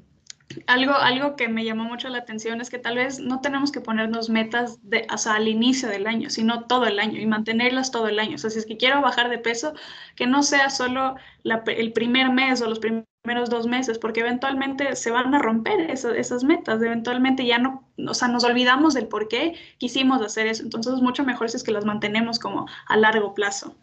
[0.66, 3.80] algo, algo que me llamó mucho la atención es que tal vez no tenemos que
[3.80, 8.08] ponernos metas de, o al inicio del año, sino todo el año y mantenerlas todo
[8.08, 8.36] el año.
[8.36, 9.74] O sea, si es que quiero bajar de peso,
[10.16, 15.10] que no sea solo el primer mes o los primeros dos meses, porque eventualmente se
[15.10, 19.54] van a romper esas metas, eventualmente ya no, o sea, nos olvidamos del por qué
[19.78, 20.62] quisimos hacer eso.
[20.62, 23.76] Entonces es mucho mejor si es que las mantenemos como a largo plazo.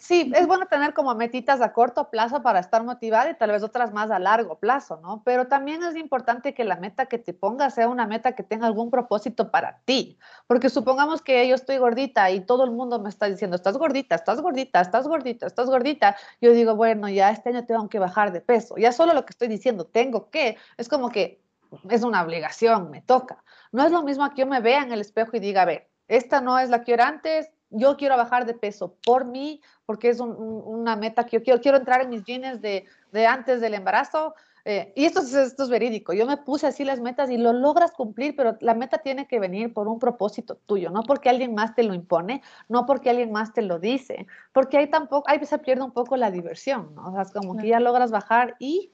[0.00, 3.62] Sí, es bueno tener como metitas a corto plazo para estar motivada y tal vez
[3.62, 5.22] otras más a largo plazo, ¿no?
[5.26, 8.66] Pero también es importante que la meta que te pongas sea una meta que tenga
[8.66, 10.18] algún propósito para ti.
[10.46, 14.14] Porque supongamos que yo estoy gordita y todo el mundo me está diciendo, estás gordita,
[14.14, 16.16] estás gordita, estás gordita, estás gordita.
[16.40, 18.78] Yo digo, bueno, ya este año tengo que bajar de peso.
[18.78, 21.42] Ya solo lo que estoy diciendo, tengo que, es como que
[21.90, 23.44] es una obligación, me toca.
[23.70, 25.90] No es lo mismo que yo me vea en el espejo y diga, a ver,
[26.08, 30.08] esta no es la que era antes, yo quiero bajar de peso por mí, porque
[30.08, 33.74] es una meta que yo quiero, quiero entrar en mis jeans de, de antes del
[33.74, 34.34] embarazo.
[34.64, 36.12] Eh, y esto es, esto es verídico.
[36.12, 39.40] Yo me puse así las metas y lo logras cumplir, pero la meta tiene que
[39.40, 43.32] venir por un propósito tuyo, no porque alguien más te lo impone, no porque alguien
[43.32, 47.08] más te lo dice, porque ahí tampoco, ahí se pierde un poco la diversión, ¿no?
[47.08, 48.92] O sea, es como que ya logras bajar y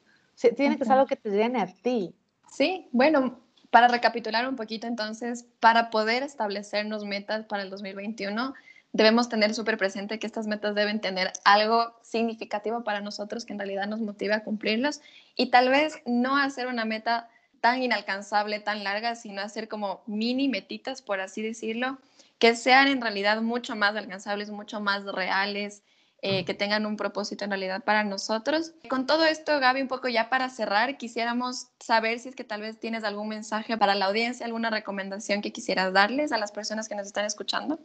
[0.56, 2.14] tiene que ser algo que te llene a ti.
[2.48, 8.54] Sí, bueno, para recapitular un poquito entonces, para poder establecernos metas para el 2021,
[8.92, 13.58] debemos tener súper presente que estas metas deben tener algo significativo para nosotros que en
[13.58, 15.00] realidad nos motive a cumplirlos
[15.36, 17.28] y tal vez no hacer una meta
[17.60, 21.98] tan inalcanzable, tan larga, sino hacer como mini metitas, por así decirlo,
[22.38, 25.82] que sean en realidad mucho más alcanzables, mucho más reales,
[26.22, 28.72] eh, que tengan un propósito en realidad para nosotros.
[28.88, 32.62] Con todo esto, Gaby, un poco ya para cerrar, quisiéramos saber si es que tal
[32.62, 36.88] vez tienes algún mensaje para la audiencia, alguna recomendación que quisieras darles a las personas
[36.88, 37.78] que nos están escuchando.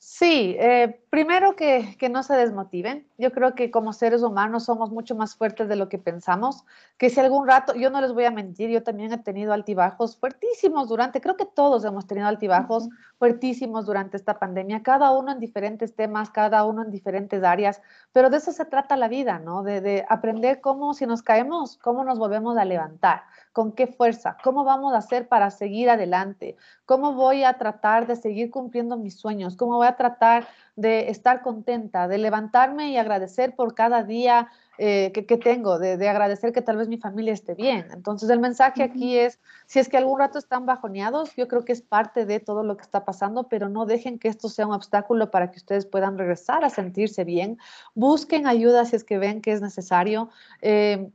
[0.00, 3.08] Sí, eh, primero que, que, no se desmotiven.
[3.18, 6.64] Yo creo que como seres humanos somos mucho más fuertes de lo que pensamos.
[6.98, 10.16] Que si algún rato, yo no les voy a mentir, yo también he tenido altibajos
[10.16, 15.40] fuertísimos durante, creo que todos hemos tenido altibajos fuertísimos durante esta pandemia, cada uno en
[15.40, 17.82] diferentes temas, cada uno en diferentes áreas,
[18.12, 19.64] pero de eso se trata la vida, ¿no?
[19.64, 24.36] De, de aprender cómo si nos caemos, cómo nos volvemos a levantar con qué fuerza,
[24.42, 26.56] cómo vamos a hacer para seguir adelante,
[26.86, 31.42] cómo voy a tratar de seguir cumpliendo mis sueños, cómo voy a tratar de estar
[31.42, 34.48] contenta, de levantarme y agradecer por cada día
[34.80, 37.88] eh, que, tengo, de, agradecer que tal vez mi familia esté bien.
[37.92, 41.72] Entonces el mensaje aquí es, si es que algún rato están bajoneados, yo creo que
[41.72, 44.74] es parte de todo lo que está pasando, pero no dejen que esto sea un
[44.74, 47.58] obstáculo para que ustedes puedan regresar a sentirse bien.
[47.96, 50.30] Busquen ayuda si es que ven que es necesario.
[50.62, 51.10] Eh,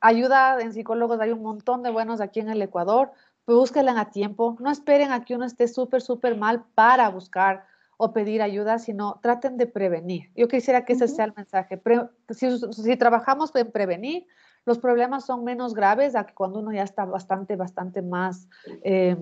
[0.00, 3.12] ayuda en psicólogos, hay un montón de buenos aquí en el Ecuador,
[3.44, 7.64] pues búsquenla a tiempo, no esperen a que uno esté súper, súper mal para buscar
[7.96, 10.30] o pedir ayuda, sino traten de prevenir.
[10.36, 11.80] Yo quisiera que ese sea el mensaje.
[12.30, 14.26] si, trabajamos en prevenir,
[14.66, 18.48] los problemas son menos graves a que cuando uno ya está bastante, bastante más,
[18.82, 19.16] eh,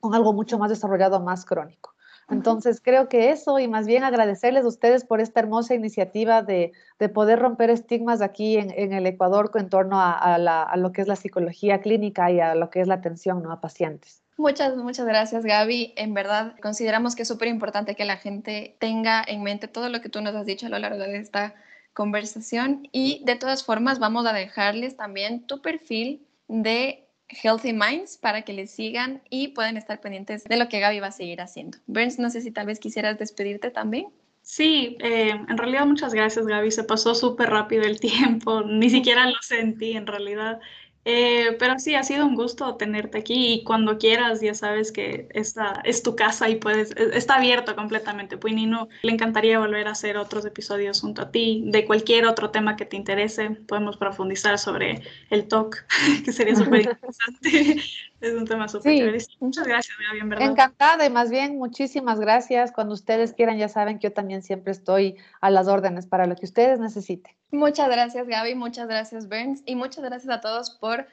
[0.00, 1.93] con algo mucho más desarrollado, más crónico.
[2.30, 6.72] Entonces, creo que eso y más bien agradecerles a ustedes por esta hermosa iniciativa de,
[7.12, 11.80] poder romper estigmas aquí en, el Ecuador en torno a, lo que es la psicología
[11.80, 14.22] clínica y a lo que es la atención a pacientes.
[14.36, 15.92] Muchas, muchas gracias, Gaby.
[15.96, 20.00] En verdad, consideramos que es súper importante que la gente tenga en mente todo lo
[20.00, 21.54] que tú nos has dicho a lo largo de esta
[21.92, 28.42] conversación y de todas formas vamos a dejarles también tu perfil de Healthy Minds para
[28.42, 31.78] que les sigan y puedan estar pendientes de lo que Gaby va a seguir haciendo.
[31.86, 34.06] Burns, no sé si tal vez quisieras despedirte también.
[34.42, 39.26] Sí, eh, en realidad muchas gracias Gaby, se pasó súper rápido el tiempo, ni siquiera
[39.26, 40.60] lo sentí en realidad.
[41.04, 45.28] Eh, pero sí, ha sido un gusto tenerte aquí y cuando quieras ya sabes que
[45.30, 48.38] esta es tu casa y puedes, e, está abierto completamente.
[48.38, 52.50] Pues no le encantaría volver a hacer otros episodios junto a ti, de cualquier otro
[52.50, 53.50] tema que te interese.
[53.50, 55.86] Podemos profundizar sobre el talk,
[56.24, 57.82] que sería súper interesante.
[58.24, 59.36] Es un tema súper sí.
[59.40, 60.50] Muchas gracias, Gaby, en verdad.
[60.50, 62.72] Encantada y más bien muchísimas gracias.
[62.72, 66.36] Cuando ustedes quieran ya saben que yo también siempre estoy a las órdenes para lo
[66.36, 67.34] que ustedes necesiten.
[67.50, 71.06] Muchas gracias Gaby, muchas gracias Burns y muchas gracias a todos por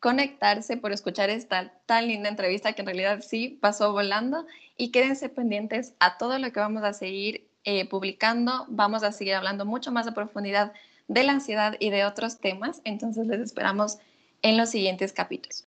[0.00, 5.28] conectarse, por escuchar esta tan linda entrevista que en realidad sí pasó volando y quédense
[5.28, 8.66] pendientes a todo lo que vamos a seguir eh, publicando.
[8.68, 10.72] Vamos a seguir hablando mucho más a profundidad
[11.08, 13.98] de la ansiedad y de otros temas, entonces les esperamos
[14.42, 15.65] en los siguientes capítulos.